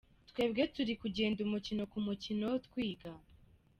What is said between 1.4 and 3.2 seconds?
umukino ku mukino twiga.